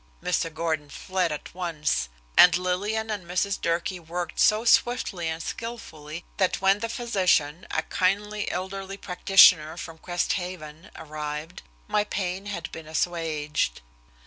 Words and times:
Mr. 0.23 0.51
Gordon 0.51 0.89
fled 0.89 1.31
at 1.31 1.53
once. 1.53 2.09
And 2.35 2.57
Lillian, 2.57 3.11
and 3.11 3.23
Mrs. 3.23 3.61
Durkee 3.61 3.99
worked 3.99 4.39
so 4.39 4.65
swiftly 4.65 5.27
and 5.27 5.43
skillfully 5.43 6.25
that 6.37 6.59
when 6.59 6.79
the 6.79 6.89
physician, 6.89 7.67
a 7.69 7.83
kindly, 7.83 8.49
elderly 8.49 8.97
practitioner 8.97 9.77
from 9.77 9.99
Crest 9.99 10.33
Haven 10.33 10.89
arrived, 10.95 11.61
my 11.87 12.03
pain 12.03 12.47
had 12.47 12.71
been 12.71 12.87
assuaged. 12.87 13.81